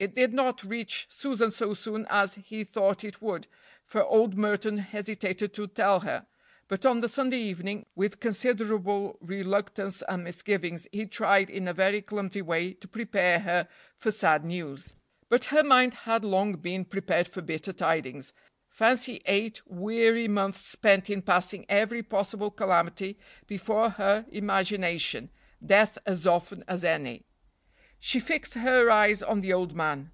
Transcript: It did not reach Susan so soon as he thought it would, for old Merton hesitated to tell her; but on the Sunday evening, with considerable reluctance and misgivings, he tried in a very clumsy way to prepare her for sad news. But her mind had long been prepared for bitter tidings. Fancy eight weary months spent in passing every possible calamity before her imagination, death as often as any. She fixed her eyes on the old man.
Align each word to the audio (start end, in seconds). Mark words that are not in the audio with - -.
It 0.00 0.16
did 0.16 0.32
not 0.34 0.64
reach 0.64 1.06
Susan 1.08 1.52
so 1.52 1.72
soon 1.72 2.04
as 2.10 2.34
he 2.34 2.64
thought 2.64 3.04
it 3.04 3.22
would, 3.22 3.46
for 3.86 4.02
old 4.04 4.36
Merton 4.36 4.76
hesitated 4.78 5.54
to 5.54 5.68
tell 5.68 6.00
her; 6.00 6.26
but 6.66 6.84
on 6.84 7.00
the 7.00 7.08
Sunday 7.08 7.38
evening, 7.38 7.86
with 7.94 8.18
considerable 8.18 9.16
reluctance 9.20 10.02
and 10.08 10.24
misgivings, 10.24 10.88
he 10.90 11.06
tried 11.06 11.48
in 11.48 11.68
a 11.68 11.72
very 11.72 12.02
clumsy 12.02 12.42
way 12.42 12.72
to 12.74 12.88
prepare 12.88 13.38
her 13.40 13.68
for 13.96 14.10
sad 14.10 14.44
news. 14.44 14.94
But 15.28 15.46
her 15.46 15.62
mind 15.62 15.94
had 15.94 16.24
long 16.24 16.54
been 16.54 16.84
prepared 16.84 17.28
for 17.28 17.40
bitter 17.40 17.72
tidings. 17.72 18.32
Fancy 18.68 19.22
eight 19.26 19.62
weary 19.64 20.26
months 20.26 20.58
spent 20.60 21.08
in 21.08 21.22
passing 21.22 21.66
every 21.68 22.02
possible 22.02 22.50
calamity 22.50 23.16
before 23.46 23.90
her 23.90 24.26
imagination, 24.28 25.30
death 25.64 25.98
as 26.04 26.26
often 26.26 26.64
as 26.66 26.82
any. 26.82 27.22
She 28.00 28.20
fixed 28.20 28.52
her 28.52 28.90
eyes 28.90 29.22
on 29.22 29.40
the 29.40 29.54
old 29.54 29.74
man. 29.74 30.10